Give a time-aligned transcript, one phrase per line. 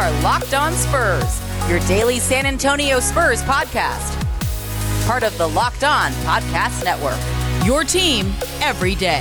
[0.00, 4.16] are Locked On Spurs, your daily San Antonio Spurs podcast.
[5.06, 7.18] Part of the Locked On Podcast Network.
[7.66, 8.32] Your team
[8.62, 9.20] every day.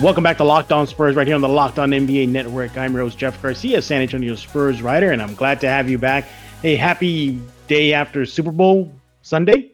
[0.00, 2.78] Welcome back to Locked On Spurs right here on the Locked On NBA Network.
[2.78, 6.24] I'm Rose Jeff Garcia, San Antonio Spurs writer, and I'm glad to have you back.
[6.62, 9.70] Hey, happy day after Super Bowl Sunday.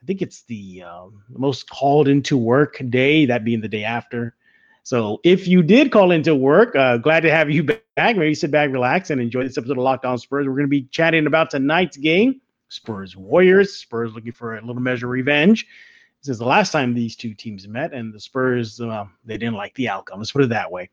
[0.00, 4.36] I think it's the um, most called into work day, that being the day after.
[4.84, 7.82] So if you did call into work, uh, glad to have you back.
[7.96, 10.46] Maybe sit back, relax, and enjoy this episode of Locked On Spurs.
[10.46, 13.74] We're going to be chatting about tonight's game Spurs Warriors.
[13.74, 15.66] Spurs looking for a little measure of revenge.
[16.20, 19.56] This is the last time these two teams met, and the Spurs, uh, they didn't
[19.56, 20.18] like the outcome.
[20.18, 20.88] Let's put it that way.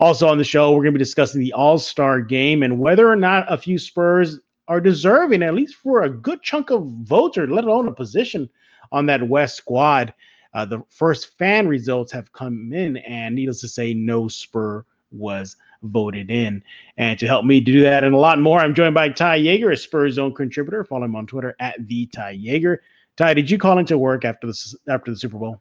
[0.00, 3.08] Also on the show, we're going to be discussing the All Star game and whether
[3.08, 7.36] or not a few Spurs are deserving, at least for a good chunk of votes,
[7.36, 8.48] or let alone a position
[8.90, 10.14] on that West squad.
[10.54, 15.56] Uh, the first fan results have come in, and needless to say, no Spur was
[15.82, 16.62] voted in.
[16.96, 19.70] And to help me do that and a lot more, I'm joined by Ty Jager,
[19.70, 20.84] a Spurs Zone contributor.
[20.84, 22.82] Follow him on Twitter at the Ty Jager.
[23.16, 25.60] Ty, did you call into work after the after the Super Bowl?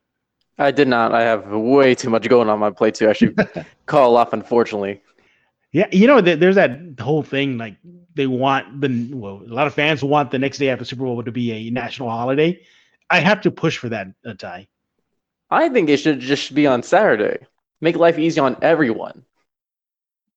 [0.57, 1.13] I did not.
[1.13, 3.35] I have way too much going on my plate to actually
[3.85, 4.33] call off.
[4.33, 5.01] Unfortunately.
[5.71, 7.77] Yeah, you know, there's that whole thing like
[8.13, 11.23] they want the well, a lot of fans want the next day after Super Bowl
[11.23, 12.61] to be a national holiday.
[13.09, 14.67] I have to push for that, uh, Ty.
[15.51, 17.45] I think it should just be on Saturday.
[17.81, 19.25] Make life easy on everyone.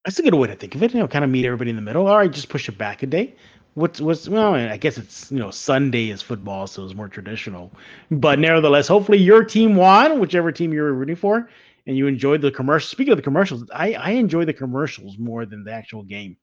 [0.05, 0.93] That's a good way to think of it.
[0.93, 2.09] You know, kind of meet everybody in the middle.
[2.09, 3.37] All right, just push it back a day.
[3.75, 4.55] What's what's well?
[4.55, 7.73] I guess it's you know Sunday is football, so it's more traditional.
[8.11, 11.49] But nevertheless, hopefully your team won, whichever team you were rooting for,
[11.87, 12.89] and you enjoyed the commercial.
[12.89, 16.37] Speaking of the commercials, I I enjoy the commercials more than the actual game.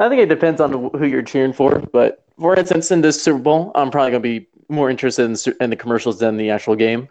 [0.00, 3.38] I think it depends on who you're cheering for, but for instance, in this Super
[3.38, 7.08] Bowl, I'm probably gonna be more interested in, in the commercials than the actual game.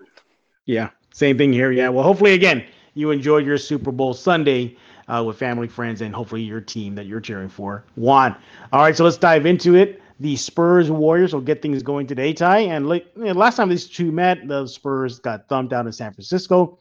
[0.65, 1.71] Yeah, same thing here.
[1.71, 6.13] Yeah, well, hopefully again you enjoyed your Super Bowl Sunday uh, with family, friends, and
[6.13, 8.35] hopefully your team that you're cheering for won.
[8.71, 10.01] All right, so let's dive into it.
[10.19, 12.59] The Spurs Warriors will get things going today, Ty.
[12.59, 15.91] And like, you know, last time these two met, the Spurs got thumped out in
[15.91, 16.79] San Francisco.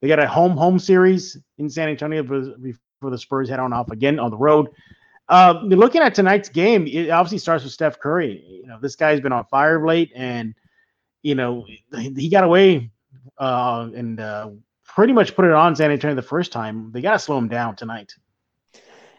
[0.00, 3.90] They got a home home series in San Antonio before the Spurs head on off
[3.90, 4.68] again on the road.
[5.28, 8.44] Uh, looking at tonight's game, it obviously starts with Steph Curry.
[8.46, 10.54] You know, this guy's been on fire late, and
[11.22, 12.90] you know he got away
[13.38, 14.50] uh, and uh,
[14.84, 16.90] pretty much put it on San Antonio the first time.
[16.92, 18.14] They got to slow him down tonight.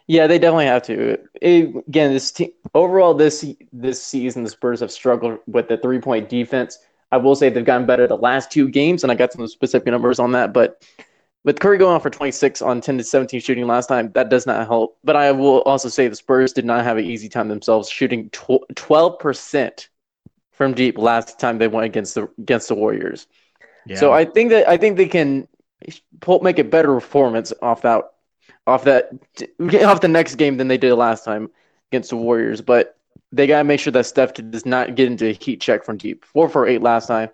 [0.08, 1.20] Yeah, they definitely have to.
[1.42, 6.00] It, again, this team overall this this season, the Spurs have struggled with the three
[6.00, 6.80] point defense.
[7.12, 9.88] I will say they've gotten better the last two games, and I got some specific
[9.88, 10.54] numbers on that.
[10.54, 10.84] But
[11.44, 14.46] with Curry going off for 26 on 10 to 17 shooting last time, that does
[14.46, 14.98] not help.
[15.04, 18.30] But I will also say the Spurs did not have an easy time themselves, shooting
[18.30, 19.90] 12 percent
[20.52, 23.28] from deep last time they went against the against the Warriors.
[23.88, 23.98] Yeah.
[23.98, 25.48] So I think that I think they can
[26.20, 28.04] pull, make a better performance off that
[28.66, 29.12] off that
[29.86, 31.50] off the next game than they did last time
[31.92, 32.62] against the Warriors.
[32.62, 32.98] But
[33.32, 36.26] they gotta make sure that Steph does not get into a heat check from deep.
[36.26, 37.30] Four for eight last time,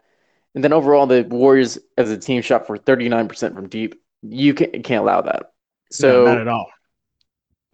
[0.56, 4.02] and then overall the Warriors as a team shot for thirty nine percent from deep.
[4.22, 5.52] You can't, can't allow that.
[5.92, 6.70] So no, not at all.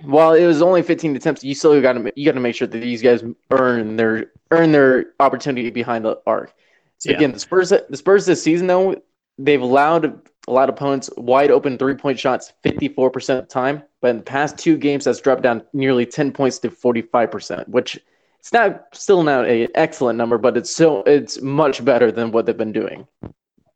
[0.02, 2.68] While it was only 15 attempts, you still got to you got to make sure
[2.68, 6.54] that these guys earn their earn their opportunity behind the arc.
[7.00, 7.18] So yeah.
[7.18, 9.02] again, the Spurs the Spurs this season though
[9.40, 10.06] they've allowed
[10.48, 13.84] a lot of opponents wide open three point shots 54% of the time.
[14.02, 18.00] But in the past two games, that's dropped down nearly 10 points to 45%, which
[18.40, 22.46] it's not still not an excellent number, but it's still it's much better than what
[22.46, 23.08] they've been doing.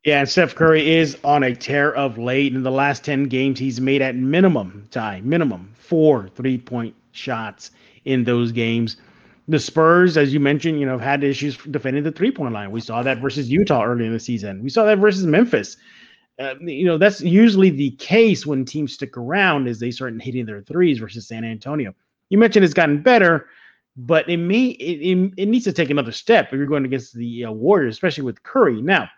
[0.04, 2.54] Yeah, and Steph Curry is on a tear of late.
[2.54, 7.70] In the last 10 games, he's made at minimum time, minimum four three point shots
[8.04, 8.96] in those games.
[9.46, 12.70] The Spurs, as you mentioned, you know, have had issues defending the three point line.
[12.70, 14.62] We saw that versus Utah early in the season.
[14.62, 15.76] We saw that versus Memphis
[16.38, 20.46] uh, you know that's usually the case when teams stick around is they start hitting
[20.46, 21.94] their threes versus San Antonio.
[22.28, 23.46] You mentioned it's gotten better,
[23.96, 27.14] but it may it, it, it needs to take another step if you're going against
[27.14, 28.82] the uh, Warriors, especially with Curry.
[28.82, 29.08] Now,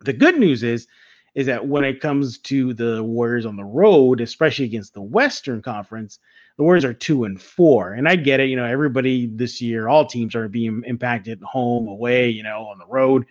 [0.00, 0.86] the good news is
[1.34, 5.60] is that when it comes to the Warriors on the road, especially against the Western
[5.60, 6.18] Conference,
[6.56, 7.92] the Warriors are two and four.
[7.92, 11.88] And I get it, you know, everybody this year, all teams are being impacted home,
[11.88, 13.26] away, you know, on the road.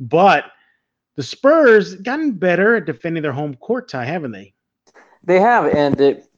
[0.00, 0.46] But
[1.16, 4.52] the Spurs gotten better at defending their home court Ty, haven't they?
[5.22, 6.28] They have, and it,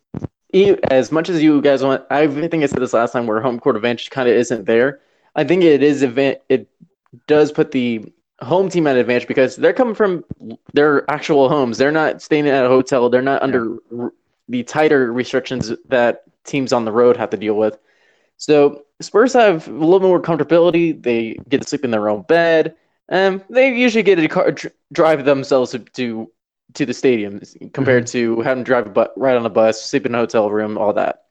[0.91, 3.59] as much as you guys want, I think I said this last time, where home
[3.59, 5.01] court advantage kind of isn't there.
[5.35, 6.39] I think it is event.
[6.49, 6.69] It
[7.27, 8.05] does put the
[8.41, 10.25] home team at advantage because they're coming from
[10.75, 11.79] their actual homes.
[11.79, 13.11] They're not staying at a hotel.
[13.11, 13.79] They're not under.
[14.49, 17.79] The tighter restrictions that teams on the road have to deal with.
[18.37, 21.03] So Spurs have a little more comfortability.
[21.03, 22.77] They get to sleep in their own bed.
[23.09, 24.55] Um, they usually get to car
[24.93, 26.31] drive themselves to,
[26.75, 27.41] to the stadium
[27.73, 28.37] compared mm-hmm.
[28.37, 30.93] to having to drive bu- right on a bus, sleep in a hotel room, all
[30.93, 31.25] that.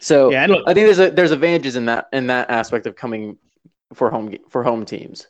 [0.00, 3.38] So yeah, I think there's a, there's advantages in that in that aspect of coming
[3.94, 5.26] for home for home teams.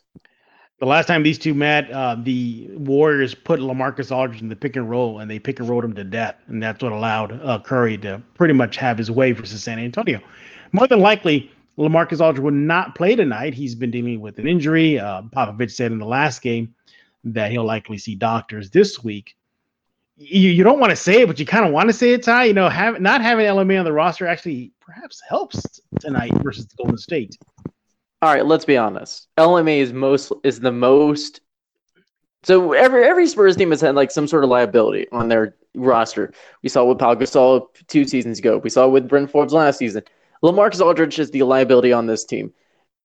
[0.79, 4.75] The last time these two met, uh, the Warriors put LaMarcus Aldridge in the pick
[4.75, 7.59] and roll, and they pick and rolled him to death, and that's what allowed uh,
[7.59, 10.19] Curry to pretty much have his way versus San Antonio.
[10.73, 13.55] More than likely, LaMarcus Aldridge will not play tonight.
[13.55, 14.99] He's been dealing with an injury.
[14.99, 16.75] Uh, Popovich said in the last game
[17.23, 19.35] that he'll likely see doctors this week.
[20.15, 22.23] You, you don't want to say it, but you kind of want to say it,
[22.23, 22.45] Ty.
[22.45, 26.75] You know, have, not having LMA on the roster actually perhaps helps tonight versus the
[26.77, 27.37] Golden State.
[28.21, 29.27] All right, let's be honest.
[29.37, 31.41] LMA is most is the most.
[32.43, 36.33] So every every Spurs team has had like some sort of liability on their roster.
[36.63, 38.57] We saw with Pau Gasol two seasons ago.
[38.57, 40.03] We saw with Bryn Forbes last season.
[40.43, 42.53] LaMarcus Aldridge is the liability on this team.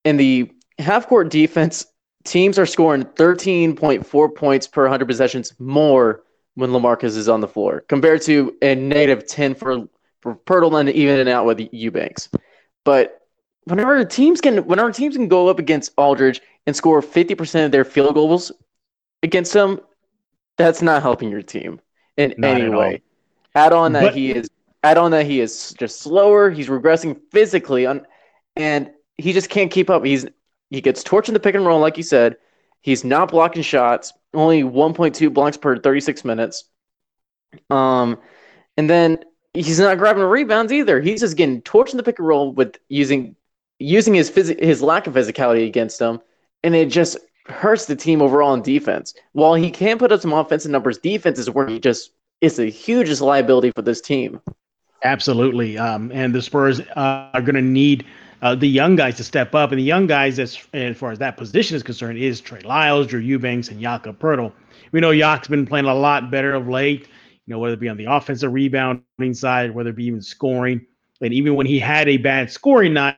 [0.05, 1.87] In the half court defense,
[2.25, 6.23] teams are scoring 13.4 points per 100 possessions more
[6.55, 9.89] when LaMarcus is on the floor compared to a negative 10 for,
[10.21, 12.29] for Poeltl and even and out with Eubanks.
[12.85, 13.22] But
[13.65, 17.85] whenever teams can whenever teams can go up against Aldridge and score 50% of their
[17.85, 18.53] field goals
[19.23, 19.81] against him,
[20.57, 21.81] that's not helping your team
[22.17, 23.03] in not any way.
[23.55, 24.49] Add on that but, he is
[24.83, 28.07] add on that he is just slower, he's regressing physically on
[28.57, 30.05] and he just can't keep up.
[30.05, 30.27] He's
[30.71, 32.37] he gets torched in the pick and roll, like you said.
[32.81, 36.65] He's not blocking shots, only 1.2 blocks per 36 minutes.
[37.71, 38.19] Um,
[38.77, 39.25] and then
[39.55, 41.01] he's not grabbing rebounds either.
[41.01, 43.37] He's just getting torched in the pick and roll with using
[43.79, 46.21] using his phys- his lack of physicality against him,
[46.63, 49.15] and it just hurts the team overall in defense.
[49.33, 52.67] While he can put up some offensive numbers, defense is where he just is the
[52.71, 54.41] hugest liability for this team.
[55.05, 58.05] Absolutely, um, and the Spurs uh, are going to need
[58.43, 59.71] uh, the young guys to step up.
[59.71, 63.07] And the young guys, as, as far as that position is concerned, is Trey Lyles,
[63.07, 64.53] Drew Eubanks, and Jakob Poeltl.
[64.91, 67.03] We know Yak's been playing a lot better of late,
[67.47, 70.87] you know, whether it be on the offensive rebounding side, whether it be even scoring.
[71.21, 73.17] And even when he had a bad scoring night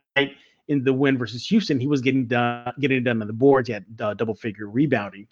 [0.68, 3.68] in the win versus Houston, he was getting done, getting done on the boards.
[3.68, 5.26] He had uh, double figure rebounding.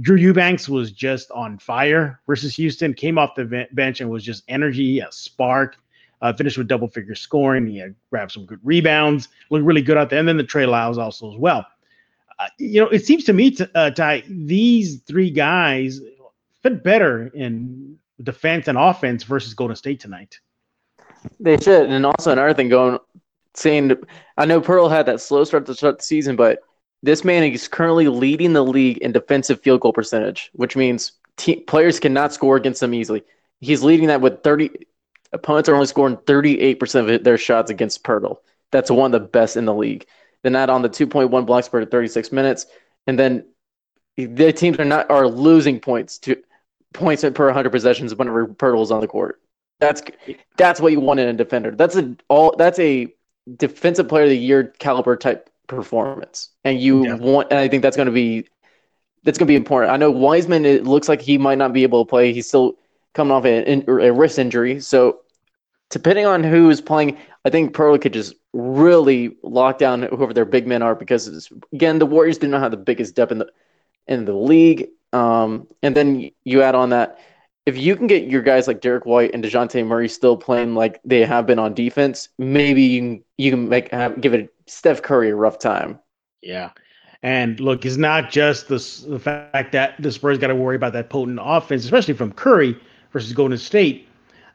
[0.00, 4.44] Drew Eubanks was just on fire versus Houston, came off the bench and was just
[4.48, 5.76] energy, a spark.
[6.22, 7.66] Uh, finished with double figure scoring.
[7.66, 10.18] He had grabbed some good rebounds, looked really good out there.
[10.18, 11.66] And then the Trey Lyles also as well.
[12.38, 16.00] Uh, you know, it seems to me, to, uh, Ty, these three guys
[16.62, 20.38] fit better in defense and offense versus Golden State tonight.
[21.40, 21.90] They should.
[21.90, 22.98] And also another thing going,
[23.54, 23.92] saying,
[24.36, 26.60] I know Poeltl had that slow start to start the season, but
[27.02, 31.12] this man is currently leading the league in defensive field goal percentage, which means
[31.66, 33.22] players cannot score against him easily.
[33.60, 34.70] He's leading that with 30,
[35.32, 38.38] opponents are only scoring 38% of their shots against Poeltl.
[38.72, 40.06] That's one of the best in the league.
[40.42, 42.66] Then add on the 2.1 blocks per 36 minutes,
[43.06, 43.46] and then
[44.16, 46.36] the teams are not are losing points to
[46.92, 49.40] points per 100 possessions whenever is on the court.
[49.80, 50.02] That's
[50.56, 51.72] that's what you want in a defender.
[51.72, 53.14] That's a all that's a
[53.56, 57.14] defensive player of the year caliber type performance, and you yeah.
[57.14, 57.48] want.
[57.50, 58.46] And I think that's going to be
[59.22, 59.92] that's going to be important.
[59.92, 60.64] I know Wiseman.
[60.64, 62.32] It looks like he might not be able to play.
[62.32, 62.76] He's still
[63.12, 65.20] coming off a, a wrist injury, so
[65.90, 70.44] depending on who is playing, I think Poeltl could just really lock down whoever their
[70.44, 73.50] big men are because again, the Warriors do not have the biggest depth in the
[74.06, 74.88] in the league.
[75.12, 77.20] Um, and then you add on that
[77.66, 81.00] if you can get your guys like Derrick White and Dejounte Murray still playing like
[81.04, 85.02] they have been on defense, maybe you can you can make have, give it Steph
[85.02, 85.98] Curry a rough time.
[86.42, 86.70] Yeah.
[87.22, 88.76] And look, it's not just the,
[89.08, 92.78] the fact that the Spurs got to worry about that potent offense, especially from Curry
[93.12, 94.08] versus Golden State.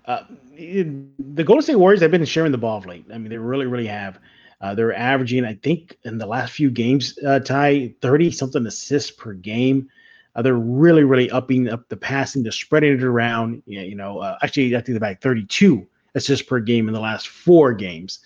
[0.05, 0.23] Uh,
[0.55, 3.05] the Golden State Warriors have been sharing the ball of late.
[3.11, 4.19] I mean, they really, really have.
[4.61, 9.09] Uh, they're averaging, I think, in the last few games, uh, Ty, 30 something assists
[9.09, 9.89] per game.
[10.35, 13.63] Uh, they're really, really upping up the passing, they're spreading it around.
[13.65, 17.27] You know, uh, actually, I think they're back 32 assists per game in the last
[17.27, 18.19] four games.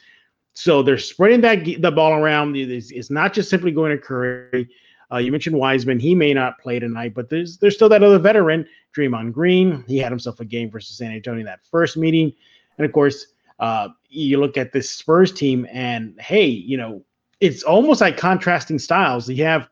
[0.54, 2.56] So they're spreading that the ball around.
[2.56, 4.70] It's, it's not just simply going to Curry.
[5.12, 8.20] Uh, you mentioned Wiseman; he may not play tonight, but there's there's still that other
[8.20, 9.84] veteran, Draymond Green.
[9.88, 12.34] He had himself a game versus San Antonio that first meeting,
[12.78, 13.28] and of course,
[13.60, 17.04] uh, you look at this Spurs team, and hey, you know,
[17.40, 19.28] it's almost like contrasting styles.
[19.28, 19.70] You have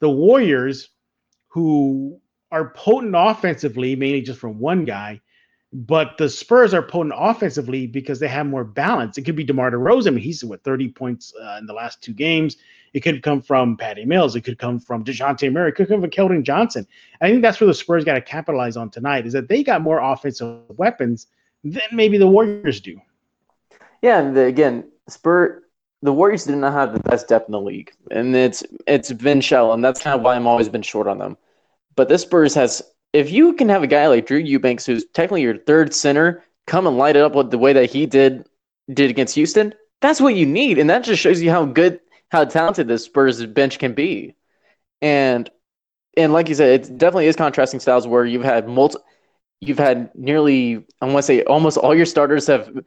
[0.00, 0.90] the Warriors,
[1.54, 2.20] who
[2.50, 5.20] are potent offensively, mainly just from one guy,
[5.72, 9.16] but the Spurs are potent offensively because they have more balance.
[9.18, 10.08] It could be DeMar DeRozan.
[10.08, 12.56] I mean, he's with 30 points uh, in the last two games.
[12.92, 14.34] It could come from Patty Mills.
[14.34, 15.68] It could come from DeJounte Murray.
[15.68, 16.88] It could come from Keldon Johnson.
[17.20, 19.80] I think that's where the Spurs got to capitalize on tonight is that they got
[19.80, 21.28] more offensive weapons
[21.62, 23.00] than maybe the Warriors do.
[24.02, 25.63] Yeah, and the, again, Spur
[26.04, 29.40] the Warriors did not have the best depth in the league, and it's it's been
[29.40, 31.38] shallow, and that's kind of why I'm always been short on them.
[31.96, 32.82] But this Spurs has
[33.14, 36.86] if you can have a guy like Drew Eubanks, who's technically your third center, come
[36.86, 38.46] and light it up with the way that he did
[38.92, 42.44] did against Houston, that's what you need, and that just shows you how good, how
[42.44, 44.34] talented this Spurs bench can be.
[45.00, 45.48] And
[46.18, 48.98] and like you said, it definitely is contrasting styles where you've had multi,
[49.62, 52.84] you've had nearly I want to say almost all your starters have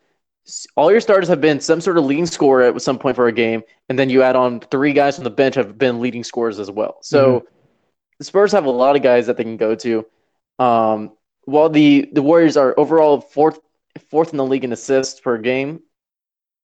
[0.75, 3.32] all your starters have been some sort of leading scorer at some point for a
[3.32, 6.60] game, and then you add on three guys from the bench have been leading scorers
[6.60, 6.98] as well.
[7.01, 7.46] So mm-hmm.
[8.20, 10.06] the Spurs have a lot of guys that they can go to.
[10.60, 11.13] Um,
[11.46, 13.60] while the the Warriors are overall fourth
[14.10, 15.82] fourth in the league in assists per game,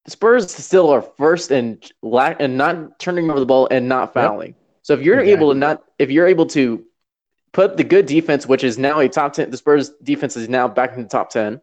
[0.04, 4.14] the Spurs still are first in lack and not turning over the ball and not
[4.14, 4.48] fouling.
[4.48, 4.56] Yep.
[4.82, 6.84] So if you're able to not if you're able to
[7.52, 10.68] put the good defense, which is now a top ten, the Spurs defense is now
[10.68, 11.60] back in the top ten.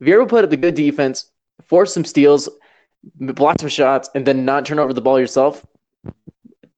[0.00, 1.30] If you're put up the good defense,
[1.64, 2.48] force some steals,
[3.14, 5.64] block some shots, and then not turn over the ball yourself,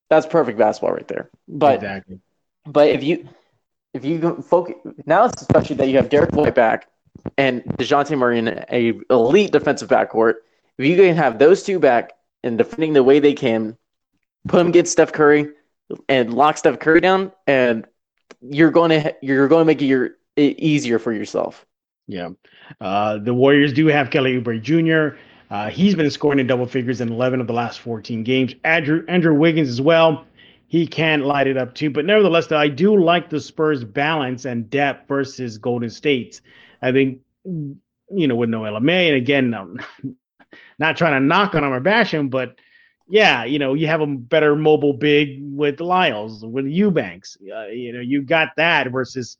[0.08, 1.30] that's perfect basketball right there.
[1.48, 2.20] But exactly.
[2.66, 3.28] but if you
[3.94, 4.74] if you focus
[5.06, 6.88] now, especially that you have Derrick White back
[7.36, 10.34] and Dejounte Murray in a elite defensive backcourt,
[10.78, 12.12] if you can have those two back
[12.42, 13.76] and defending the way they can,
[14.48, 15.48] put them against Steph Curry
[16.08, 17.86] and lock Steph Curry down, and
[18.40, 21.66] you're going to you're going to make it, your, it easier for yourself.
[22.10, 22.30] Yeah,
[22.80, 25.16] uh, the Warriors do have Kelly Oubre Jr.
[25.50, 28.54] Uh, he's been scoring in double figures in 11 of the last 14 games.
[28.64, 30.26] Andrew Andrew Wiggins as well
[30.70, 31.90] he can light it up too.
[31.90, 36.42] But nevertheless, I do like the Spurs' balance and depth versus Golden State's.
[36.80, 39.80] I think, you know, with no LMA, and again, I'm
[40.78, 42.54] not trying to knock on him or bash him, but
[43.08, 47.36] yeah, you know, you have a better mobile big with Lyles, with Eubanks.
[47.52, 49.38] Uh, you know, you got that versus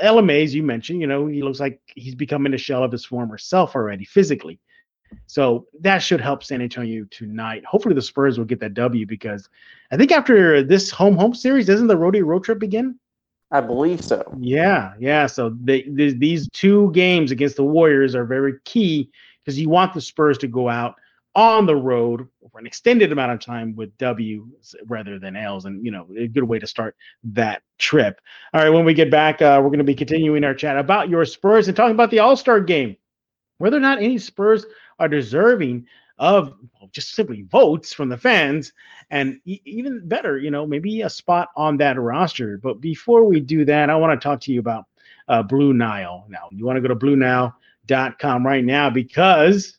[0.00, 3.04] LMA, as you mentioned, you know, he looks like he's becoming a shell of his
[3.04, 4.58] former self already physically.
[5.26, 7.64] So that should help San Antonio tonight.
[7.64, 9.48] Hopefully the Spurs will get that W because
[9.90, 12.98] I think after this home home series, doesn't the roadie road trip begin?
[13.50, 14.34] I believe so.
[14.38, 15.26] Yeah, yeah.
[15.26, 19.92] So they, they, these two games against the Warriors are very key because you want
[19.92, 20.94] the Spurs to go out
[21.34, 24.46] on the road for an extended amount of time with W
[24.86, 26.94] rather than L's, and you know a good way to start
[27.24, 28.20] that trip.
[28.52, 31.08] All right, when we get back, uh, we're going to be continuing our chat about
[31.08, 32.96] your Spurs and talking about the All Star game,
[33.58, 34.66] whether or not any Spurs
[34.98, 35.86] are deserving
[36.18, 36.54] of
[36.92, 38.72] just simply votes from the fans
[39.10, 42.58] and e- even better you know maybe a spot on that roster.
[42.58, 44.84] But before we do that i want to talk to you about
[45.28, 46.26] uh, blue nile.
[46.28, 49.78] Now you want to go to bluenile.com right now because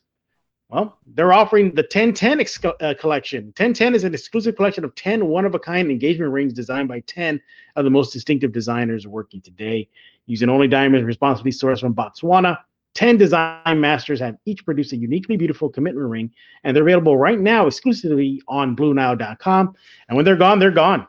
[0.74, 5.26] well they're offering the 1010 ex- uh, collection 1010 is an exclusive collection of 10
[5.26, 7.40] one-of-a-kind engagement rings designed by 10
[7.76, 9.88] of the most distinctive designers working today
[10.26, 12.58] using only diamonds responsibly sourced from botswana
[12.94, 16.30] 10 design masters have each produced a uniquely beautiful commitment ring,
[16.62, 19.74] and they're available right now exclusively on BlueNile.com.
[20.08, 21.06] And when they're gone, they're gone.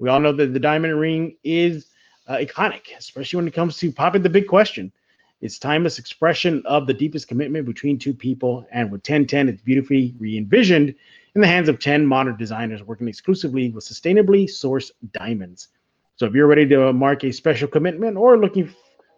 [0.00, 1.86] We all know that the diamond ring is
[2.26, 4.92] uh, iconic, especially when it comes to popping the big question.
[5.40, 10.14] It's timeless expression of the deepest commitment between two people, and with 1010, it's beautifully
[10.18, 10.94] re-envisioned
[11.34, 15.68] in the hands of 10 modern designers working exclusively with sustainably sourced diamonds.
[16.16, 18.74] So if you're ready to mark a special commitment or looking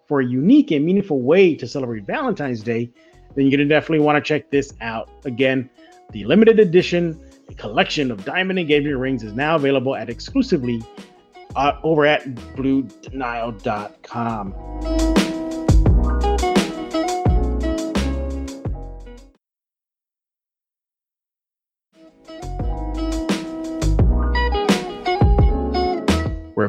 [0.07, 2.93] for a unique and meaningful way to celebrate Valentine's Day,
[3.35, 5.09] then you're going to definitely want to check this out.
[5.25, 5.71] Again,
[6.13, 7.19] the limited edition
[7.51, 10.81] the collection of diamond engagement rings is now available at exclusively
[11.57, 12.25] uh, over at
[12.55, 12.81] bluenile.com.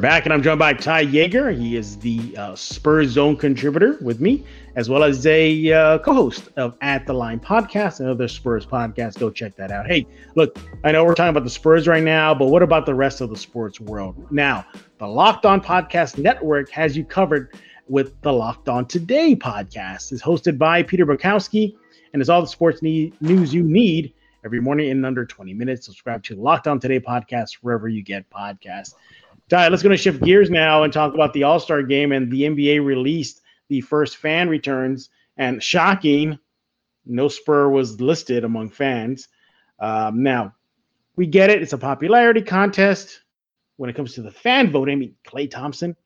[0.01, 1.51] back, and I'm joined by Ty Jager.
[1.51, 4.43] He is the uh, Spurs Zone contributor with me,
[4.75, 9.19] as well as a uh, co-host of At the Line podcast, another Spurs podcast.
[9.19, 9.85] Go check that out.
[9.85, 12.95] Hey, look, I know we're talking about the Spurs right now, but what about the
[12.95, 14.31] rest of the sports world?
[14.31, 14.65] Now,
[14.97, 17.53] the Locked On Podcast Network has you covered
[17.87, 20.11] with the Locked On Today podcast.
[20.11, 21.75] is hosted by Peter Bukowski
[22.13, 25.85] and is all the sports need, news you need every morning in under 20 minutes.
[25.85, 28.95] Subscribe to Locked On Today podcast wherever you get podcasts.
[29.51, 32.13] Ty, let's go to shift gears now and talk about the All Star game.
[32.13, 35.09] And the NBA released the first fan returns.
[35.35, 36.39] And shocking,
[37.05, 39.27] no Spur was listed among fans.
[39.77, 40.55] Um, now,
[41.17, 41.61] we get it.
[41.61, 43.23] It's a popularity contest.
[43.75, 45.97] When it comes to the fan voting, I mean, Klay Thompson,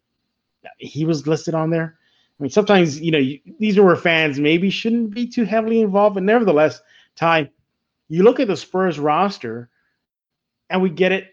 [0.80, 2.00] he was listed on there.
[2.40, 5.82] I mean, sometimes, you know, you, these are where fans maybe shouldn't be too heavily
[5.82, 6.16] involved.
[6.16, 6.82] But nevertheless,
[7.16, 7.52] Ty,
[8.08, 9.70] you look at the Spurs roster
[10.72, 11.28] and we get it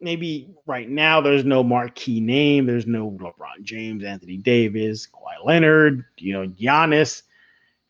[0.00, 2.66] maybe right now there's no marquee name.
[2.66, 7.22] There's no LeBron James, Anthony Davis, Kawhi Leonard, you know, Giannis.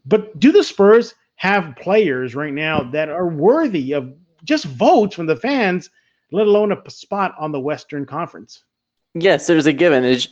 [0.04, 4.12] But do the Spurs have players right now that are worthy of
[4.44, 5.90] just votes from the fans,
[6.32, 8.64] let alone a spot on the Western Conference?
[9.14, 10.04] Yes, there's a given.
[10.04, 10.28] It's,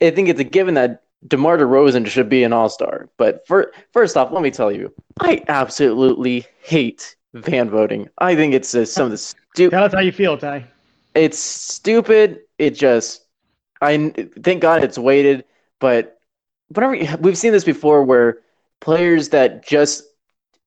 [0.00, 3.08] I think it's a given that DeMar DeRozan should be an All Star.
[3.16, 8.08] But for, first off, let me tell you, I absolutely hate fan voting.
[8.18, 9.18] I think it's uh, some of the
[9.54, 9.70] stupid.
[9.70, 10.66] Tell us how you feel, Ty.
[11.14, 12.40] It's stupid.
[12.58, 13.24] It just,
[13.80, 14.12] I
[14.42, 15.44] thank God it's weighted.
[15.78, 16.20] But
[16.68, 18.38] whenever we've seen this before, where
[18.80, 20.04] players that just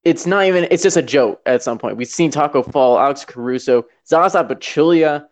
[0.03, 1.97] it's not even it's just a joke at some point.
[1.97, 5.27] We've seen Tacko Fall, Alex Caruso, Zaza Pachulia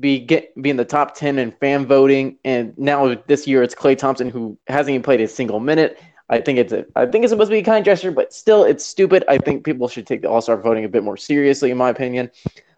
[0.00, 3.74] be get be in the top ten in fan voting, and now this year it's
[3.74, 6.00] Klay Thompson who hasn't even played a single minute.
[6.30, 8.64] I think it's a I think it's supposed to be a kind gesture, but still
[8.64, 9.24] it's stupid.
[9.28, 11.90] I think people should take the All Star voting a bit more seriously, in my
[11.90, 12.30] opinion.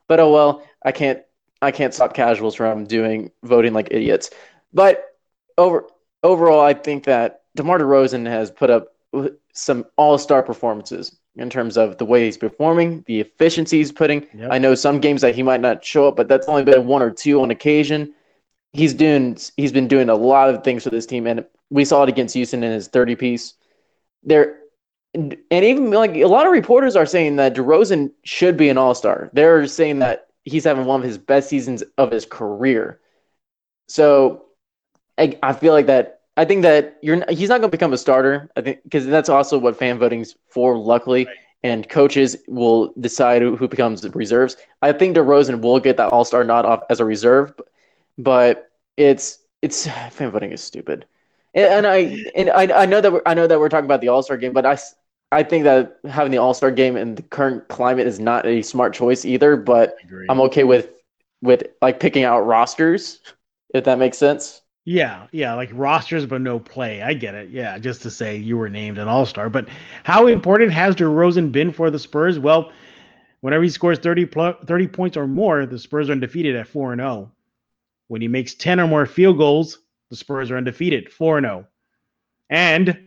[0.08, 1.22] But oh well, I can't
[1.62, 4.30] I can't stop casuals from doing voting like idiots.
[4.72, 5.04] But
[5.58, 5.84] over
[6.22, 8.88] overall, I think that DeMar DeRozan has put up
[9.52, 14.26] some All Star performances in terms of the way he's performing, the efficiency he's putting.
[14.34, 14.48] Yep.
[14.50, 17.02] I know some games that he might not show up, but that's only been one
[17.02, 18.14] or two on occasion.
[18.72, 22.02] He's doing he's been doing a lot of things for this team, and we saw
[22.02, 23.54] it against Houston in his 30 piece.
[24.22, 24.58] There
[25.14, 28.94] and even like a lot of reporters are saying that DeRozan should be an all
[28.94, 29.30] star.
[29.32, 33.00] They're saying that he's having one of his best seasons of his career.
[33.88, 34.46] So
[35.18, 37.98] I, I feel like that I think that you're he's not going to become a
[37.98, 38.50] starter.
[38.56, 40.76] I think because that's also what fan voting's for.
[40.76, 41.36] Luckily, right.
[41.62, 44.56] and coaches will decide who, who becomes reserves.
[44.82, 47.54] I think DeRozan will get that All Star nod off as a reserve,
[48.18, 51.06] but it's it's fan voting is stupid.
[51.54, 54.02] And, and I and I, I know that we're, I know that we're talking about
[54.02, 54.78] the All Star game, but I
[55.32, 58.62] I think that having the All Star game in the current climate is not a
[58.62, 59.56] smart choice either.
[59.56, 59.96] But
[60.28, 60.90] I'm okay with
[61.42, 63.20] with like picking out rosters
[63.74, 64.62] if that makes sense.
[64.84, 67.02] Yeah, yeah, like rosters but no play.
[67.02, 67.50] I get it.
[67.50, 69.50] Yeah, just to say you were named an All Star.
[69.50, 69.68] But
[70.04, 72.38] how important has DeRozan been for the Spurs?
[72.38, 72.70] Well,
[73.40, 77.00] whenever he scores 30, 30 points or more, the Spurs are undefeated at 4 and
[77.00, 77.32] 0.
[78.08, 79.78] When he makes 10 or more field goals,
[80.08, 81.66] the Spurs are undefeated 4 and 0.
[82.48, 83.05] And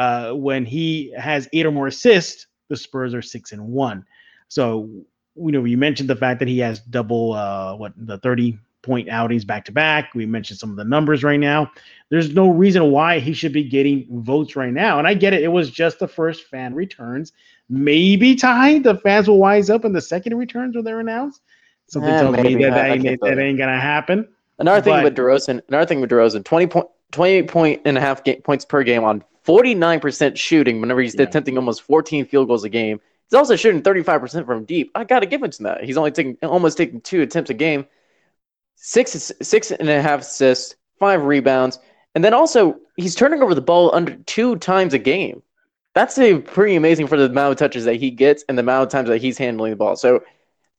[0.00, 4.04] uh, when he has eight or more assists, the Spurs are 6 and 1.
[4.48, 4.88] So,
[5.36, 9.10] you know, you mentioned the fact that he has double, uh, what, the 30 point
[9.10, 10.14] outings back to back.
[10.14, 11.70] We mentioned some of the numbers right now.
[12.08, 14.98] There's no reason why he should be getting votes right now.
[14.98, 15.42] And I get it.
[15.42, 17.32] It was just the first fan returns.
[17.68, 21.42] Maybe Ty, the fans will wise up in the second returns when they're announced.
[21.88, 24.26] Something tells me that, that, ain't, that ain't gonna happen.
[24.58, 28.00] Another thing but, with DeRozan, another thing with DeRozan, 20 point, 28 point and a
[28.00, 31.22] half game, points per game on 49% shooting whenever he's yeah.
[31.22, 33.00] attempting almost 14 field goals a game.
[33.28, 34.90] He's also shooting 35% from deep.
[34.94, 35.84] I got to give him to that.
[35.84, 37.86] He's only taking almost taking two attempts a game
[38.80, 41.78] six six and a half assists, five rebounds,
[42.14, 45.42] and then also he's turning over the ball under two times a game.
[45.94, 48.84] That's a pretty amazing for the amount of touches that he gets and the amount
[48.84, 49.96] of times that he's handling the ball.
[49.96, 50.22] So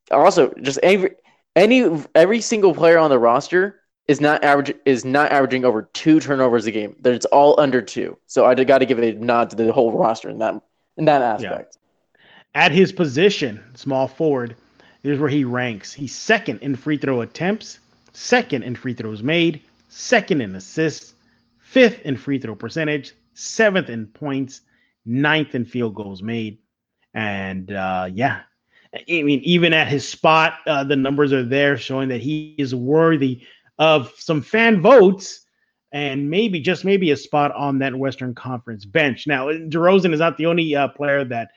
[0.09, 1.11] also just every
[1.55, 6.19] any every single player on the roster is not average is not averaging over two
[6.19, 6.95] turnovers a game.
[7.01, 8.17] That it's all under two.
[8.27, 10.61] So I got to give a nod to the whole roster in that
[10.97, 11.77] in that aspect.
[11.77, 12.65] Yeah.
[12.65, 14.55] At his position, small forward,
[15.03, 15.93] here's where he ranks.
[15.93, 17.79] He's second in free throw attempts,
[18.11, 21.13] second in free throws made, second in assists,
[21.59, 24.61] fifth in free throw percentage, seventh in points,
[25.05, 26.57] ninth in field goals made.
[27.13, 28.41] And uh, yeah,
[28.93, 32.75] I mean, even at his spot, uh, the numbers are there showing that he is
[32.75, 33.43] worthy
[33.81, 35.47] of some fan votes
[35.91, 39.25] and maybe just maybe a spot on that Western Conference bench.
[39.25, 41.49] Now, DeRozan is not the only uh, player that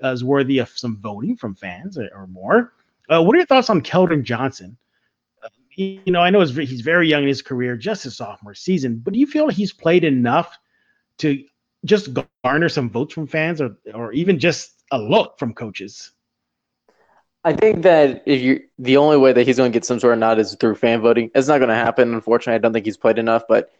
[0.00, 2.72] is worthy of some voting from fans or, or more.
[3.10, 4.78] Uh, what are your thoughts on Keldon Johnson?
[5.74, 9.14] you know, I know he's very young in his career, just his sophomore season, but
[9.14, 10.56] do you feel he's played enough
[11.18, 11.42] to
[11.84, 12.10] just
[12.44, 16.12] garner some votes from fans or, or even just a look from coaches?
[17.44, 20.12] I think that if you the only way that he's going to get some sort
[20.12, 21.30] of nod is through fan voting.
[21.34, 22.54] It's not going to happen, unfortunately.
[22.54, 23.72] I don't think he's played enough, but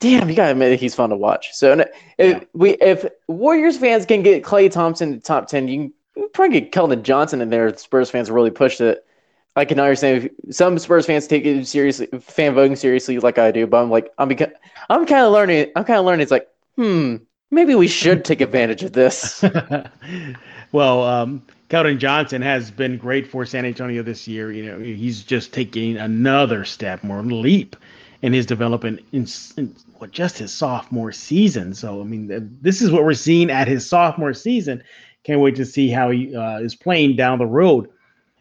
[0.00, 1.52] damn, you gotta admit he's fun to watch.
[1.52, 1.84] So
[2.18, 6.28] if we if Warriors fans can get Klay Thompson in the top ten, you can
[6.32, 7.76] probably get Keldon Johnson in there.
[7.76, 9.04] Spurs fans really pushed it.
[9.56, 13.66] I can understand some Spurs fans take it seriously, fan voting seriously, like I do.
[13.66, 14.52] But I'm like, I'm beca-
[14.88, 15.72] I'm kind of learning.
[15.74, 16.22] I'm kind of learning.
[16.22, 17.16] It's like, hmm,
[17.50, 19.44] maybe we should take advantage of this.
[20.72, 24.50] well, um, Keldon Johnson has been great for San Antonio this year.
[24.50, 27.76] You know, he's just taking another step, more leap
[28.22, 29.26] in his development in,
[29.56, 31.74] in what just his sophomore season.
[31.74, 34.82] So, I mean, this is what we're seeing at his sophomore season.
[35.24, 37.90] Can't wait to see how he uh, is playing down the road.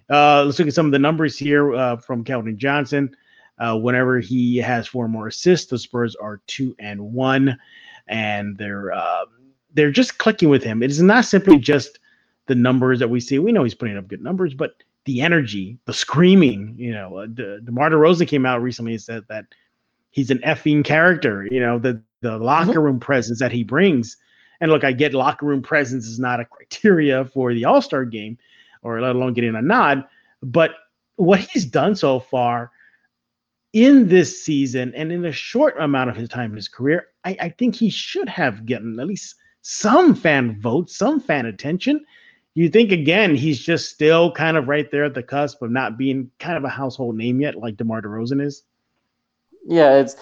[0.10, 3.14] Uh, let's look at some of the numbers here uh, from Keldon Johnson.
[3.60, 7.58] Uh, whenever he has four more assists, the Spurs are two and one,
[8.08, 9.26] and they're uh,
[9.74, 10.82] they're just clicking with him.
[10.82, 12.00] It is not simply just
[12.48, 13.40] the numbers that we see.
[13.40, 16.76] We know he's putting up good numbers, but the energy, the screaming.
[16.78, 19.46] You know, uh, De- DeMar DeRozan came out recently and said that
[20.12, 21.48] he's an effing character.
[21.50, 22.80] You know, the the locker mm-hmm.
[22.80, 24.18] room presence that he brings.
[24.60, 28.06] And look, I get locker room presence is not a criteria for the All Star
[28.06, 28.38] game,
[28.82, 30.04] or let alone getting a nod.
[30.42, 30.72] But
[31.18, 32.72] what he's done so far
[33.74, 37.38] in this season and in a short amount of his time in his career, I,
[37.40, 42.06] I think he should have gotten at least some fan votes, some fan attention.
[42.58, 45.96] You think again, he's just still kind of right there at the cusp of not
[45.96, 48.64] being kind of a household name yet, like DeMar DeRozan is.
[49.68, 50.16] Yeah, it's.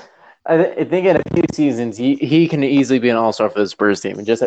[0.45, 3.32] I, th- I think in a few seasons he, he can easily be an all
[3.32, 4.43] star for the Spurs team, and just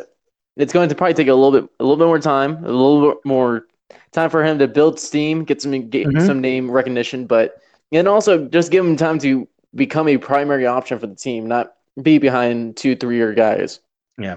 [0.58, 3.08] it's going to probably take a little bit a little bit more time, a little
[3.08, 3.66] bit more
[4.12, 6.26] time for him to build steam, get some get mm-hmm.
[6.26, 10.98] some name recognition, but and also just give him time to become a primary option
[10.98, 11.72] for the team, not
[12.02, 13.80] be behind two three year guys.
[14.18, 14.36] Yeah.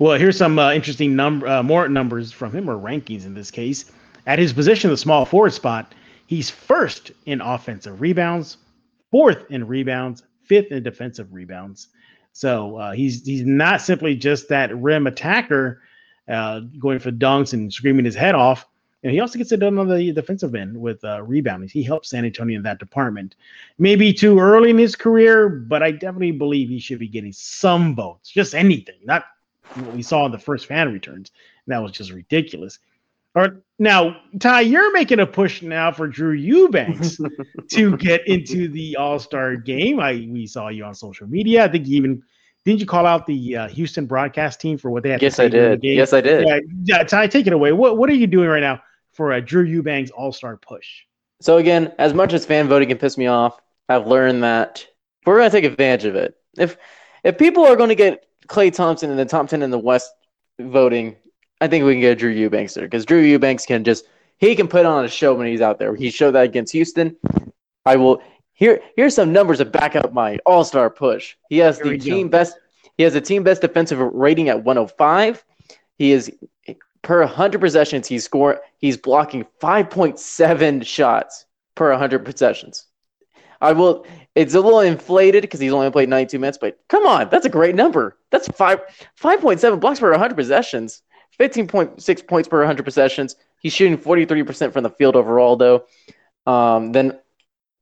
[0.00, 3.50] Well, here's some uh, interesting number, uh, more numbers from him or rankings in this
[3.50, 3.92] case.
[4.26, 5.94] At his position, the small forward spot,
[6.26, 8.56] he's first in offensive rebounds,
[9.10, 11.88] fourth in rebounds, fifth in defensive rebounds.
[12.32, 15.82] So uh, he's he's not simply just that rim attacker
[16.26, 18.66] uh, going for dunks and screaming his head off.
[19.02, 21.68] And he also gets it done on the defensive end with uh, rebounding.
[21.68, 23.36] He helps San Antonio in that department.
[23.76, 27.94] Maybe too early in his career, but I definitely believe he should be getting some
[27.94, 29.24] votes, just anything, not
[29.76, 31.30] what we saw in the first fan returns.
[31.66, 32.78] that was just ridiculous.
[33.34, 37.18] Or now, Ty, you're making a push now for Drew Eubanks
[37.70, 40.00] to get into the All Star game.
[40.00, 41.64] I we saw you on social media.
[41.64, 42.22] I think you even
[42.64, 45.20] didn't you call out the uh, Houston broadcast team for what they had?
[45.20, 45.26] To do.
[45.26, 45.84] Yes, I did.
[45.84, 46.48] Yes, I did.
[46.48, 47.72] Yeah, yeah, Ty, take it away.
[47.72, 50.86] What what are you doing right now for a Drew Eubanks All Star push?
[51.40, 54.84] So again, as much as fan voting can piss me off, I've learned that
[55.24, 56.34] we're going to take advantage of it.
[56.58, 56.76] If
[57.22, 60.12] if people are going to get Klay Thompson in the top ten in the West
[60.60, 61.16] voting,
[61.60, 64.06] I think we can get Drew Eubanks there because Drew Eubanks can just
[64.38, 65.94] he can put on a show when he's out there.
[65.94, 67.16] He showed that against Houston.
[67.86, 68.20] I will
[68.52, 71.36] here here's some numbers to back up my All Star push.
[71.48, 72.38] He has here the team go.
[72.38, 72.58] best.
[72.96, 75.44] He has a team best defensive rating at 105.
[75.96, 76.30] He is
[77.02, 78.08] per 100 possessions.
[78.08, 78.60] He's score.
[78.78, 82.86] He's blocking 5.7 shots per 100 possessions.
[83.60, 84.06] I will.
[84.34, 87.50] It's a little inflated because he's only played 92 minutes, but come on, that's a
[87.50, 88.16] great number.
[88.30, 88.80] That's five
[89.20, 91.02] 5.7 blocks per 100 possessions.
[91.38, 93.36] 15.6 points per 100 possessions.
[93.60, 95.86] He's shooting 43% from the field overall, though.
[96.46, 97.18] Um, then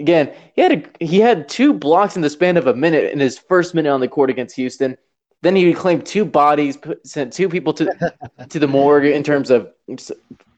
[0.00, 3.18] again, he had a, he had two blocks in the span of a minute in
[3.18, 4.96] his first minute on the court against Houston.
[5.42, 8.14] Then he claimed two bodies, put, sent two people to
[8.48, 9.72] to the morgue in terms of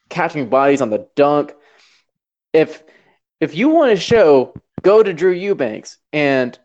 [0.09, 1.53] catching bodies on the dunk.
[2.53, 2.83] If
[3.39, 6.57] if you want to show, go to Drew Eubanks, and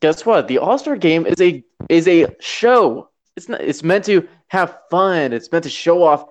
[0.00, 0.48] guess what?
[0.48, 3.10] The All Star Game is a is a show.
[3.36, 3.60] It's not.
[3.60, 5.32] It's meant to have fun.
[5.32, 6.26] It's meant to show off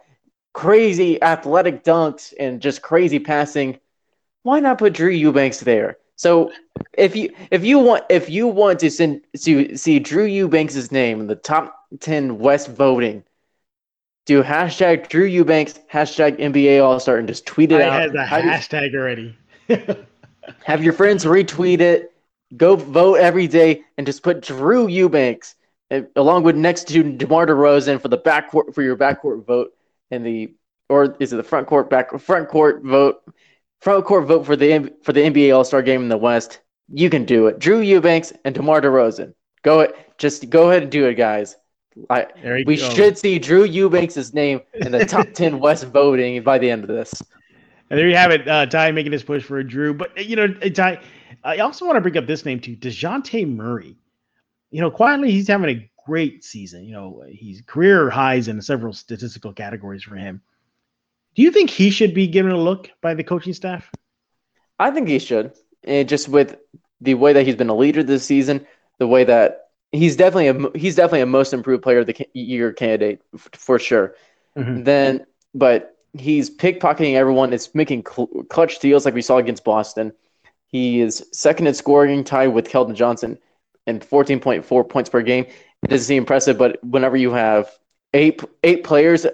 [0.54, 3.80] crazy athletic dunks and just crazy passing.
[4.44, 5.98] Why not put Drew Eubanks there?
[6.16, 6.52] So
[6.94, 11.22] if you if you want if you want to send to see Drew Eubanks' name
[11.22, 13.24] in the top ten West voting,
[14.26, 18.02] do hashtag Drew Eubanks hashtag NBA All Star and just tweet it I out.
[18.02, 19.38] Has a hashtag already.
[20.64, 22.14] have your friends retweet it.
[22.56, 25.56] Go vote every day and just put Drew Eubanks
[25.92, 29.74] eh, along with next to DeMar DeRozan for the backcourt for your backcourt vote
[30.12, 30.54] and the
[30.90, 33.22] or is it the front court back front court vote
[33.82, 36.62] front court vote for the for the NBA All Star Game in the West.
[36.90, 37.60] You can do it.
[37.60, 39.34] Drew Eubanks and DeMar DeRozan.
[39.64, 39.96] Go it.
[40.18, 41.58] Just go ahead and do it, guys.
[42.10, 42.28] I,
[42.66, 42.90] we go.
[42.90, 46.90] should see Drew Eubanks' name in the top 10 West voting by the end of
[46.90, 47.14] this.
[47.90, 49.94] And there you have it, uh, Ty making his push for Drew.
[49.94, 51.02] But, you know, Ty,
[51.44, 53.98] I also want to bring up this name too DeJounte Murray
[54.72, 56.84] you know, quietly he's having a great season.
[56.84, 60.42] You know, he's career highs in several statistical categories for him.
[61.36, 63.90] Do you think he should be given a look by the coaching staff?
[64.80, 65.54] I think he should.
[65.84, 66.58] And just with
[67.00, 68.66] the way that he's been a leader this season,
[68.98, 72.74] the way that he's definitely a he's definitely a most improved player of the year
[72.74, 74.16] candidate for sure.
[74.58, 74.84] Mm-hmm.
[74.84, 77.54] Then, but he's pickpocketing everyone.
[77.54, 80.14] It's making cl- clutch steals like we saw against Boston.
[80.68, 83.38] He is second in scoring, tied with Keldon Johnson
[83.86, 85.46] and 14.4 points per game.
[85.84, 87.70] It doesn't seem impressive, but whenever you have
[88.14, 89.26] eight eight players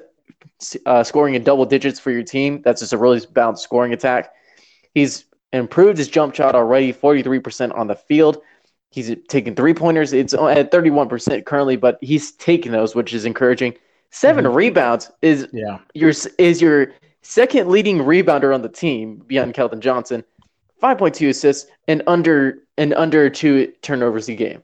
[0.85, 4.33] uh, scoring in double digits for your team, that's just a really balanced scoring attack.
[4.93, 8.41] He's improved his jump shot already, 43% on the field.
[8.91, 10.13] He's taking three pointers.
[10.13, 13.73] It's at 31% currently, but he's taking those, which is encouraging.
[14.13, 14.53] 7 mm-hmm.
[14.53, 15.79] rebounds is yeah.
[15.95, 20.23] your is your second leading rebounder on the team beyond Keldon Johnson.
[20.81, 24.61] 5.2 assists and under and under two turnovers a game.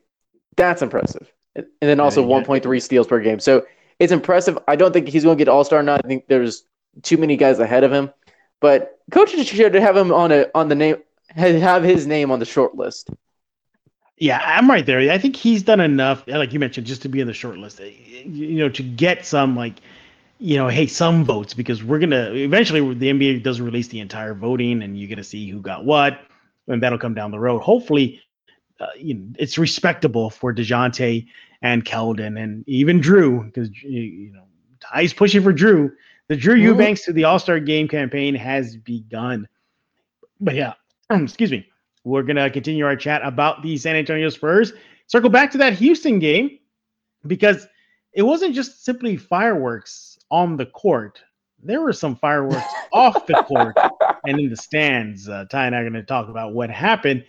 [0.56, 1.34] That's impressive.
[1.56, 3.40] And then also 1.3 steals per game.
[3.40, 3.66] So
[3.98, 4.60] it's impressive.
[4.68, 5.82] I don't think he's going to get All Star.
[5.82, 6.66] Not I think there's
[7.02, 8.12] too many guys ahead of him.
[8.60, 10.98] But coaches should have him on a on the name
[11.30, 13.10] have his name on the short list.
[14.20, 15.00] Yeah, I'm right there.
[15.12, 17.80] I think he's done enough, like you mentioned, just to be in the short list.
[17.80, 19.76] You know, to get some like,
[20.40, 24.34] you know, hey, some votes because we're gonna eventually the NBA doesn't release the entire
[24.34, 26.20] voting, and you're gonna see who got what,
[26.68, 27.62] and that'll come down the road.
[27.62, 28.22] Hopefully,
[28.82, 31.26] uh, you know, it's respectable for Dejounte
[31.62, 34.44] and Keldon and even Drew because you know
[34.82, 35.94] Ty's pushing for Drew.
[36.28, 36.66] The Drew mm-hmm.
[36.66, 39.48] Eubanks to the All Star Game campaign has begun.
[40.42, 40.74] But yeah,
[41.10, 41.68] excuse me.
[42.10, 44.74] We're gonna continue our chat about the San Antonio Spurs.
[45.08, 46.60] Circle back to that Houston game
[47.28, 47.68] because
[48.14, 51.22] it wasn't just simply fireworks on the court.
[51.62, 53.78] There were some fireworks off the court
[54.26, 55.28] and in the stands.
[55.28, 57.24] Uh, Ty and I are going to talk about what happened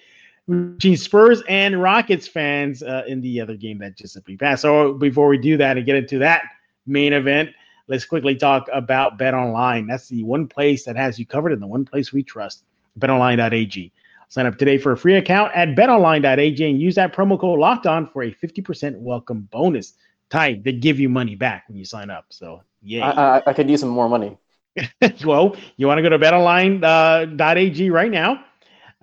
[0.48, 4.62] between Spurs and Rockets fans uh, in the other game that just simply passed.
[4.62, 6.42] So before we do that and get into that
[6.86, 7.50] main event,
[7.88, 9.86] let's quickly talk about Bet Online.
[9.86, 12.64] That's the one place that has you covered and the one place we trust.
[12.98, 13.92] BetOnline.ag.
[14.30, 17.86] Sign up today for a free account at BetOnline.ag and use that promo code Locked
[17.86, 19.92] On for a 50% welcome bonus.
[20.30, 22.26] Ty, they give you money back when you sign up.
[22.30, 24.38] So yeah, I, I, I could use some more money.
[25.24, 28.44] well, you want to go to BetOnline.ag uh, right now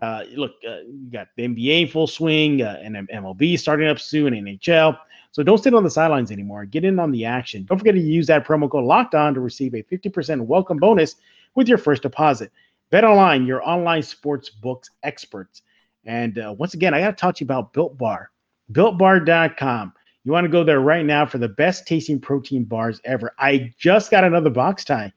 [0.02, 4.34] uh, look, uh, you got the NBA full swing uh, and MLB starting up soon,
[4.34, 4.98] NHL.
[5.32, 6.66] So don't sit on the sidelines anymore.
[6.66, 7.64] Get in on the action.
[7.66, 11.16] Don't forget to use that promo code Locked On to receive a 50% welcome bonus
[11.56, 12.52] with your first deposit.
[12.90, 15.62] Bet Online, your online sports books experts.
[16.06, 18.32] And uh, once again, I got to talk to you about Built Bar.
[18.72, 19.94] BuiltBar.com.
[20.24, 23.34] You want to go there right now for the best tasting protein bars ever.
[23.40, 25.14] I just got another box Ty.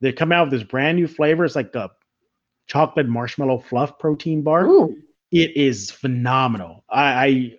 [0.00, 1.44] They're coming out with this brand new flavor.
[1.44, 1.90] It's like a
[2.68, 4.66] chocolate marshmallow fluff protein bar.
[4.66, 4.96] Ooh.
[5.32, 6.84] It is phenomenal.
[6.88, 7.56] I, I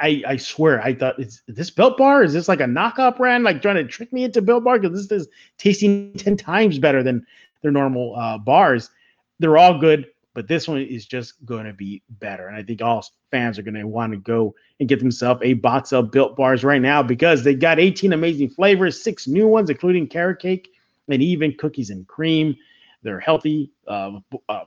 [0.00, 2.24] I swear I thought is this Built Bar?
[2.24, 4.78] Is this like a knockoff brand, like trying to trick me into Built Bar?
[4.78, 7.24] Because this is tasting ten times better than
[7.62, 8.90] their normal uh, bars.
[9.38, 12.48] They're all good, but this one is just going to be better.
[12.48, 15.54] And I think all fans are going to want to go and get themselves a
[15.54, 19.70] box of Built Bars right now because they got 18 amazing flavors, six new ones,
[19.70, 20.72] including carrot cake
[21.08, 22.56] and even cookies and cream.
[23.02, 24.64] They're healthy, uh, uh,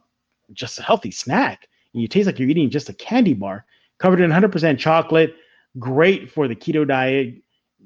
[0.53, 1.67] just a healthy snack.
[1.93, 3.65] And you taste like you're eating just a candy bar
[4.01, 5.35] covered in 100% chocolate.
[5.77, 7.35] Great for the keto diet.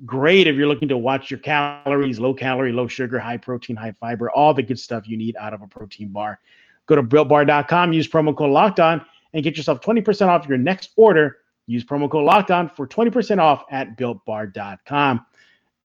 [0.05, 3.93] Great if you're looking to watch your calories, low calorie, low sugar, high protein, high
[3.99, 6.39] fiber, all the good stuff you need out of a protein bar.
[6.85, 10.91] Go to builtbar.com, use promo code locked on, and get yourself 20% off your next
[10.95, 11.37] order.
[11.67, 15.25] Use promo code locked on for 20% off at builtbar.com.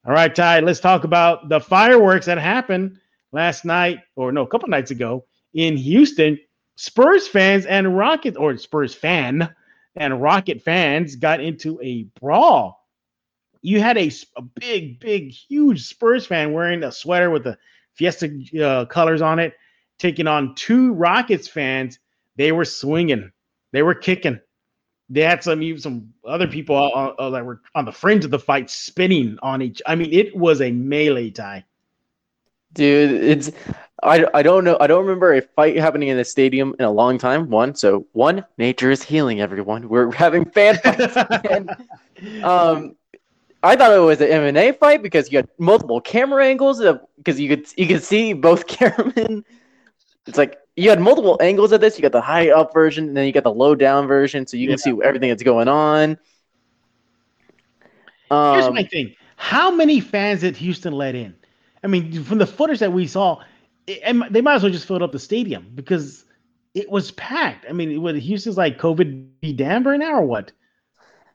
[0.07, 2.99] All right, Ty, let's talk about the fireworks that happened
[3.33, 6.39] last night, or no, a couple nights ago in Houston.
[6.77, 9.55] Spurs fans and Rocket, or Spurs fan
[9.97, 12.87] and Rocket fans got into a brawl.
[13.63, 17.59] You had a, a big, big, huge Spurs fan wearing a sweater with the
[17.95, 18.31] Fiesta
[18.63, 19.55] uh, colors on it,
[19.99, 21.99] taking on two Rockets fans.
[22.37, 23.31] They were swinging,
[23.73, 24.41] they were kicking.
[25.13, 28.31] They had some even some other people uh, uh, that were on the fringe of
[28.31, 29.83] the fight spinning on each.
[29.85, 31.65] I mean, it was a melee Ty.
[32.73, 33.51] Dude, it's
[34.03, 34.77] I, I don't know.
[34.81, 37.51] I don't remember a fight happening in the stadium in a long time.
[37.51, 39.41] One, so one, nature is healing.
[39.41, 41.17] Everyone, we're having fan fights.
[41.51, 41.71] and,
[42.45, 42.97] um,
[43.63, 46.83] I thought it was an MMA fight because you had multiple camera angles.
[47.19, 49.45] Because you could you could see both cameramen.
[50.27, 51.99] It's like you had multiple angles of this.
[51.99, 54.57] You got the high up version, and then you got the low down version, so
[54.57, 56.19] you can see everything that's going on.
[58.31, 61.35] Um, Here's my thing: How many fans did Houston let in?
[61.83, 63.43] I mean, from the footage that we saw,
[63.87, 66.25] it, they might as well just fill up the stadium because
[66.75, 67.67] it was packed.
[67.69, 70.53] I mean, what Houston's like COVID be damned right now or what?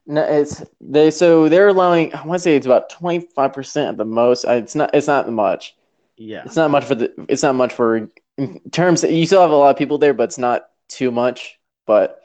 [0.07, 1.09] No, it's they.
[1.11, 2.13] So they're allowing.
[2.13, 4.45] I want to say it's about twenty five percent at the most.
[4.45, 4.93] It's not.
[4.93, 5.75] It's not much.
[6.15, 7.11] Yeah, it's not much for the.
[7.27, 9.03] It's not much for in terms.
[9.03, 11.59] You still have a lot of people there, but it's not too much.
[11.87, 12.21] But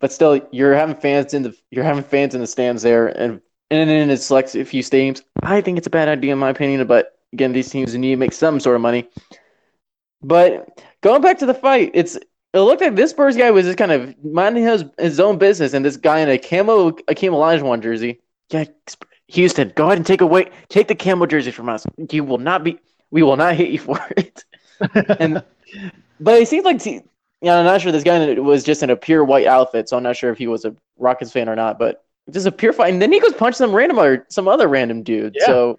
[0.00, 1.56] but still, you're having fans in the.
[1.70, 5.22] You're having fans in the stands there, and and then it selects a few stadiums.
[5.42, 8.16] I think it's a bad idea in my opinion, but Again, these teams need to
[8.16, 9.08] make some sort of money.
[10.22, 12.16] But going back to the fight, it's
[12.54, 15.74] it looked like this Spurs guy was just kind of minding his, his own business,
[15.74, 18.20] and this guy in a camo Akeem Olajuwon jersey.
[18.50, 18.64] Yeah,
[19.28, 21.84] Houston, go ahead and take away take the camo jersey from us.
[22.10, 22.78] You will not be.
[23.10, 24.44] We will not hit you for it.
[25.20, 25.42] and
[26.20, 26.84] but it seems like
[27.40, 30.02] yeah, I'm not sure this guy was just in a pure white outfit, so I'm
[30.02, 31.78] not sure if he was a Rockets fan or not.
[31.78, 34.68] But just a pure fight, and then he goes punch some random or some other
[34.68, 35.36] random dude.
[35.38, 35.46] Yeah.
[35.46, 35.78] So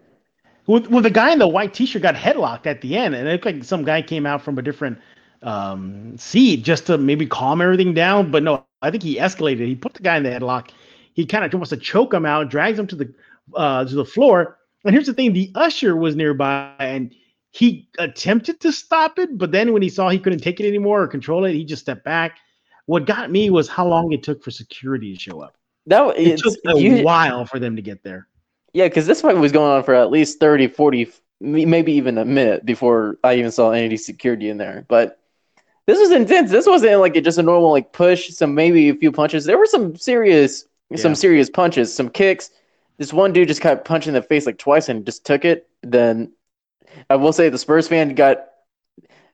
[0.69, 3.32] well, well, the guy in the white T-shirt got headlocked at the end, and it
[3.32, 4.99] looked like some guy came out from a different
[5.41, 8.29] um, seat just to maybe calm everything down.
[8.29, 9.65] But no, I think he escalated.
[9.65, 10.69] He put the guy in the headlock.
[11.13, 13.12] He kind of wants to choke him out, drags him to the
[13.55, 14.60] uh, to the floor.
[14.86, 17.15] And here's the thing: the usher was nearby, and
[17.49, 21.01] he attempted to stop it, but then when he saw he couldn't take it anymore
[21.01, 22.38] or control it, he just stepped back.
[22.86, 25.58] What got me was how long it took for security to show up.
[25.88, 28.27] That it took a you, while for them to get there.
[28.73, 32.25] Yeah, because this fight was going on for at least 30, 40, maybe even a
[32.25, 34.86] minute before I even saw any security in there.
[34.88, 35.19] But
[35.86, 36.51] this was intense.
[36.51, 39.45] This wasn't like just a normal like push, some maybe a few punches.
[39.45, 40.97] There were some serious, yeah.
[40.97, 42.51] some serious punches, some kicks.
[42.97, 45.67] This one dude just kept punching the face like twice and just took it.
[45.82, 46.32] Then
[47.10, 48.45] I will say the Spurs fan got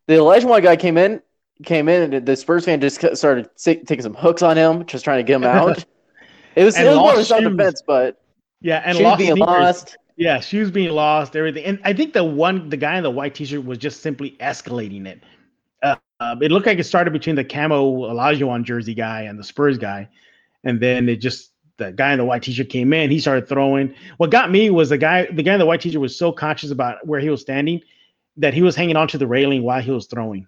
[0.07, 1.21] the Olajuwon guy came in,
[1.63, 5.19] came in, and the Spurs fan just started taking some hooks on him, just trying
[5.19, 5.83] to get him out.
[6.55, 8.21] it was, it was more self defense, but
[8.65, 9.47] yeah, and lost being sneakers.
[9.47, 9.97] lost.
[10.17, 13.35] Yeah, shoes being lost, everything, and I think the one, the guy in the white
[13.35, 15.21] T-shirt was just simply escalating it.
[15.83, 19.43] Uh, uh, it looked like it started between the camo Olajuwon jersey guy and the
[19.43, 20.09] Spurs guy,
[20.63, 23.11] and then it just the guy in the white t-shirt came in.
[23.11, 23.93] He started throwing.
[24.17, 25.27] What got me was the guy.
[25.31, 27.81] The guy in the white t-shirt was so conscious about where he was standing
[28.37, 30.47] that he was hanging onto the railing while he was throwing.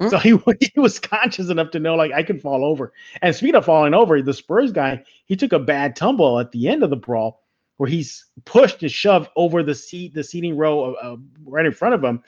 [0.00, 0.08] Hmm?
[0.08, 2.94] So he, he was conscious enough to know like I could fall over.
[3.20, 6.68] And speed of falling over, the Spurs guy he took a bad tumble at the
[6.68, 7.39] end of the brawl
[7.80, 11.16] where he's pushed and shoved over the seat, the seating row uh,
[11.46, 12.22] right in front of him,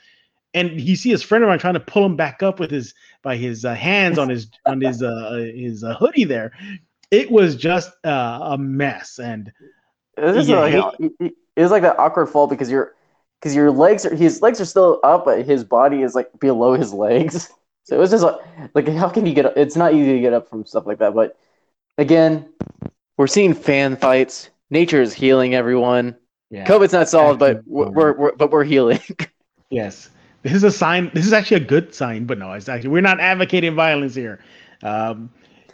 [0.54, 2.94] and you see his friend of mine trying to pull him back up with his
[3.20, 6.52] by his uh, hands on his on his uh, his uh, hoodie there.
[7.10, 9.52] It was just uh, a mess, and
[10.16, 12.94] this yeah, like, it was like that awkward fall because you're
[13.38, 16.72] because your legs are his legs are still up, but his body is like below
[16.72, 17.50] his legs.
[17.84, 18.36] So it was just like,
[18.74, 19.54] like how can you get up?
[19.56, 21.14] It's not easy to get up from stuff like that.
[21.14, 21.36] But
[21.98, 22.48] again,
[23.16, 24.50] we're seeing fan fights.
[24.72, 26.16] Nature is healing everyone.
[26.48, 26.64] Yeah.
[26.64, 29.00] COVID's not solved, but we're, we're but we're healing.
[29.70, 30.08] yes,
[30.40, 31.10] this is a sign.
[31.12, 32.24] This is actually a good sign.
[32.24, 34.40] But no, it's actually we're not advocating violence here.
[34.82, 35.28] Um,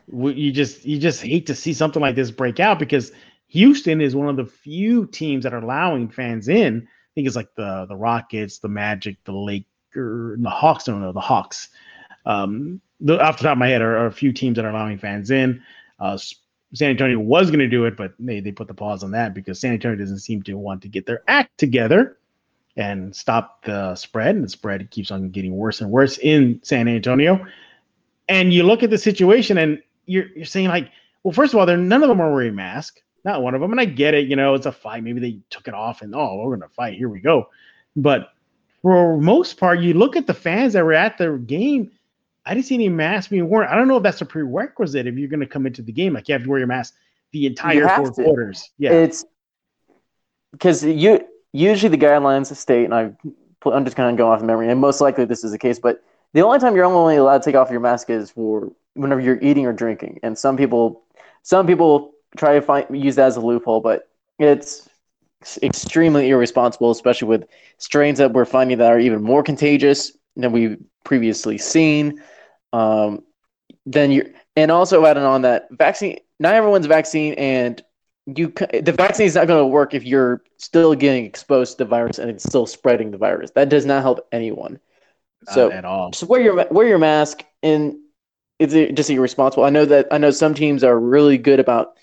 [0.09, 3.13] we, you just you just hate to see something like this break out because
[3.47, 7.37] Houston is one of the few teams that are allowing fans in I think it's
[7.37, 10.89] like the the Rockets, the Magic, the Lakers, the Hawks.
[10.89, 11.69] I don't know the Hawks.
[12.27, 14.71] Um, the, off the top of my head are, are, a few teams that are
[14.71, 15.63] allowing fans in.
[16.01, 16.19] Uh,
[16.75, 19.35] San Antonio was going to do it, but they they put the pause on that
[19.35, 22.19] because San Antonio doesn't seem to want to get their act together
[22.77, 24.37] and stop the spread.
[24.37, 27.45] And the spread keeps on getting worse and worse in San Antonio.
[28.29, 30.91] And you look at the situation, and you're you're saying like,
[31.23, 33.71] well, first of all, none of them are wearing masks not one of them.
[33.71, 35.03] And I get it, you know, it's a fight.
[35.03, 36.95] Maybe they took it off and oh, we're gonna fight.
[36.95, 37.49] Here we go.
[37.95, 38.33] But
[38.83, 41.91] for most part, you look at the fans that were at the game.
[42.49, 43.69] I didn't see any masks being worn.
[43.69, 46.15] I don't know if that's a prerequisite if you're going to come into the game.
[46.15, 46.95] Like you have to wear your mask
[47.33, 48.23] the entire four to.
[48.23, 48.71] quarters.
[48.79, 49.25] Yeah, it's
[50.53, 51.21] because you
[51.53, 53.13] usually the guidelines state, and I
[53.67, 55.79] I'm just kind of going off memory, and most likely this is the case.
[55.79, 59.21] But the only time you're only allowed to take off your mask is for whenever
[59.21, 60.21] you're eating or drinking.
[60.23, 61.03] And some people,
[61.43, 64.09] some people try to find use that as a loophole, but
[64.39, 64.89] it's
[65.63, 67.45] extremely irresponsible, especially with
[67.79, 72.23] strains that we're finding that are even more contagious than we've previously seen.
[72.73, 73.25] Um,
[73.87, 76.19] then you and also adding on that vaccine.
[76.41, 77.83] Not everyone's vaccine, and
[78.27, 81.89] you the vaccine is not going to work if you're still getting exposed to the
[81.89, 83.51] virus and it's still spreading the virus.
[83.53, 84.79] That does not help anyone.
[85.47, 86.13] Not so at all.
[86.13, 87.97] So wear your wear your mask, and
[88.59, 89.65] it's just irresponsible.
[89.65, 91.97] I know that I know some teams are really good about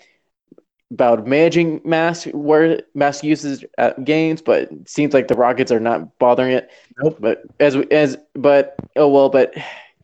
[0.90, 5.80] about managing mask where mask uses at games, but it seems like the Rockets are
[5.80, 6.70] not bothering it.
[7.02, 7.18] Nope.
[7.20, 9.54] But as as but oh well, but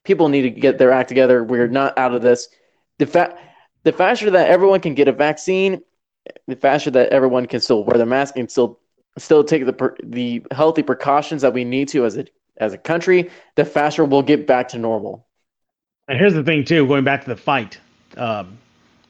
[0.05, 1.45] people need to get their act together.
[1.45, 2.49] We're not out of this.
[2.99, 3.37] The
[3.85, 5.83] the faster that everyone can get a vaccine,
[6.47, 8.79] the faster that everyone can still wear the mask and still
[9.19, 12.27] still take the per- the healthy precautions that we need to as a
[12.59, 15.27] as a country, the faster we'll get back to normal.
[16.09, 17.79] And here's the thing too, going back to the fight.
[18.17, 18.59] Um,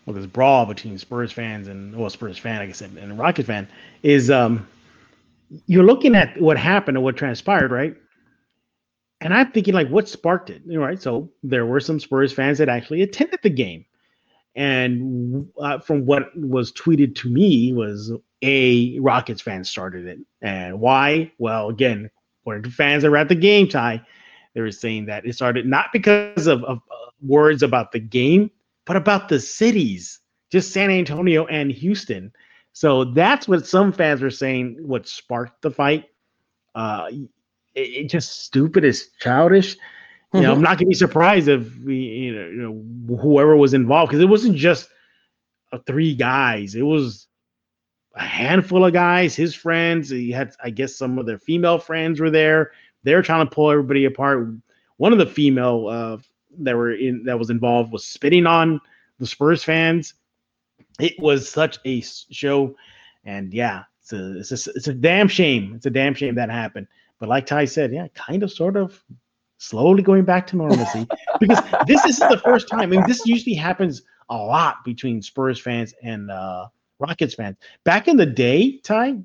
[0.06, 3.68] well, this brawl between Spurs fans and well, Spurs fan, I said, and Rocket fan
[4.02, 4.66] is um,
[5.66, 7.96] you're looking at what happened and what transpired, right?
[9.22, 10.62] And I'm thinking like, what sparked it?
[10.66, 11.00] Right.
[11.00, 13.84] So there were some Spurs fans that actually attended the game,
[14.54, 20.80] and uh, from what was tweeted to me was a Rockets fan started it, and
[20.80, 21.32] why?
[21.38, 22.10] Well, again,
[22.42, 24.02] according to fans that were at the game, Ty,
[24.54, 28.50] they were saying that it started not because of, of uh, words about the game
[28.84, 30.20] but about the cities,
[30.50, 32.32] just San Antonio and Houston.
[32.72, 34.78] So that's what some fans were saying.
[34.80, 36.06] What sparked the fight?
[36.74, 37.10] Uh,
[37.74, 39.76] it, it just stupid, it's childish.
[40.34, 40.64] You know, I'm mm-hmm.
[40.64, 44.28] not gonna be surprised if we, you know, you know whoever was involved because it
[44.28, 44.88] wasn't just
[45.72, 46.74] uh, three guys.
[46.74, 47.26] It was
[48.14, 50.08] a handful of guys, his friends.
[50.08, 52.72] He had, I guess, some of their female friends were there.
[53.02, 54.48] They were trying to pull everybody apart.
[54.96, 56.18] One of the female uh,
[56.60, 58.80] that were in that was involved was spitting on
[59.18, 60.14] the Spurs fans.
[60.98, 62.74] It was such a show,
[63.24, 65.74] and yeah, it's a it's a, it's a damn shame.
[65.74, 66.86] It's a damn shame that happened.
[67.22, 69.00] But like Ty said, yeah, kind of sort of
[69.58, 71.06] slowly going back to normalcy
[71.40, 72.80] because this, this is the first time.
[72.80, 76.66] I mean, this usually happens a lot between Spurs fans and uh,
[76.98, 77.58] Rockets fans.
[77.84, 79.24] Back in the day time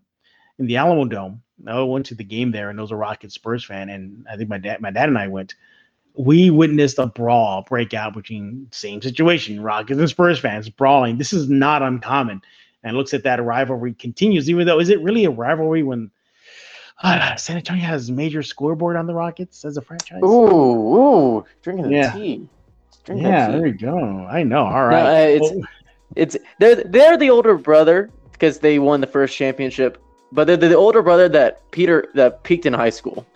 [0.59, 3.65] in the Alamodome, I went to the game there and there was a Rockets Spurs
[3.65, 5.55] fan, and I think my dad, my dad and I went.
[6.13, 11.17] We witnessed a brawl break out between same situation, Rockets and Spurs fans brawling.
[11.17, 12.43] This is not uncommon,
[12.83, 14.51] and looks at that rivalry continues.
[14.51, 16.11] Even though, is it really a rivalry when
[17.03, 20.21] uh, San Antonio has major scoreboard on the Rockets as a franchise?
[20.23, 20.95] Ooh,
[21.37, 22.11] ooh, drinking the Yeah.
[22.11, 22.47] tea.
[23.05, 23.57] Drinking yeah, the tea.
[23.59, 24.27] there you go.
[24.29, 24.65] I know.
[24.65, 25.03] All right.
[25.03, 25.61] No, uh, it's Well,
[26.15, 30.75] it's they're they're the older brother because they won the first championship, but they're the
[30.75, 33.25] older brother that Peter that peaked in high school.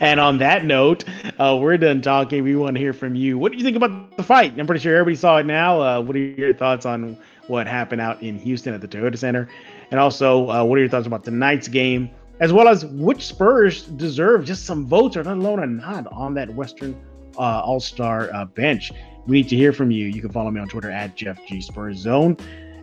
[0.00, 1.04] and on that note,
[1.38, 2.42] uh, we're done talking.
[2.44, 3.38] We want to hear from you.
[3.38, 4.58] What do you think about the fight?
[4.58, 5.80] I'm pretty sure everybody saw it now.
[5.80, 9.48] Uh, what are your thoughts on what happened out in Houston at the Toyota Center?
[9.90, 13.82] And also, uh, what are your thoughts about tonight's game, as well as which Spurs
[13.82, 17.00] deserve just some votes or let alone a nod on that Western
[17.36, 18.92] uh, All Star uh, bench?
[19.26, 20.06] We need to hear from you.
[20.06, 22.36] You can follow me on Twitter at Jeff G Spurs Zone.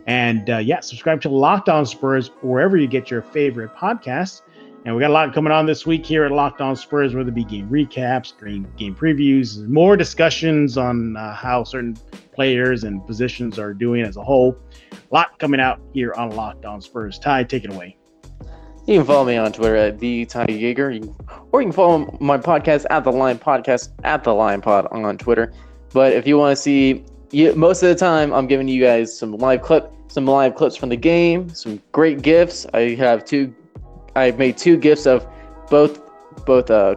[0.06, 4.40] And uh, yeah, subscribe to Locked On Spurs wherever you get your favorite podcasts.
[4.88, 7.28] And we got a lot coming on this week here at Locked On Spurs, whether
[7.28, 11.94] it be game recaps, game, game previews, more discussions on uh, how certain
[12.32, 14.56] players and positions are doing as a whole.
[14.90, 17.18] A lot coming out here on Locked On Spurs.
[17.18, 17.98] Ty, take it away.
[18.86, 20.74] You can follow me on Twitter at the Ty you-
[21.52, 25.18] or you can follow my podcast at the Lion Podcast at the Lion Pod on
[25.18, 25.52] Twitter.
[25.92, 29.14] But if you want to see, you, most of the time I'm giving you guys
[29.14, 32.66] some live clip, some live clips from the game, some great gifts.
[32.72, 33.54] I have two,
[34.18, 35.26] I made two gifts of
[35.70, 36.00] both,
[36.44, 36.96] both uh,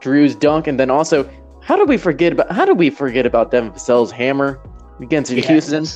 [0.00, 1.28] Drew's dunk and then also
[1.62, 4.60] how did we forget about how did we forget about Devin Vassell's hammer
[5.00, 5.86] against Houston?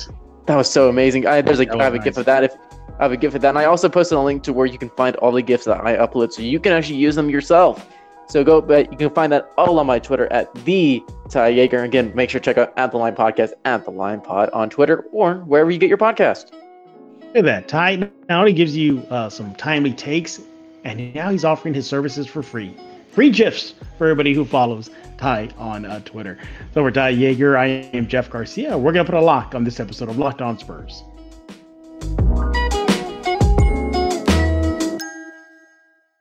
[0.45, 1.25] That was so amazing.
[1.25, 2.43] I there's a I have a was gift of that.
[2.43, 2.55] If
[2.99, 4.77] I have a gift of that, and I also posted a link to where you
[4.77, 7.87] can find all the gifts that I upload, so you can actually use them yourself.
[8.27, 11.83] So go, but you can find that all on my Twitter at the Ty Jager.
[11.83, 14.69] Again, make sure to check out at the Line Podcast at the Line Pod on
[14.69, 16.51] Twitter or wherever you get your podcast.
[16.53, 17.67] Look at that.
[17.67, 20.39] Ty not only gives you uh, some timely takes,
[20.85, 22.77] and now he's offering his services for free.
[23.09, 26.37] Free GIFs for everybody who follows Ty on uh, Twitter.
[26.73, 27.57] So we're Ty Jager.
[27.57, 28.77] I am Jeff Garcia.
[28.77, 31.03] We're going to put a lock on this episode of Locked On Spurs.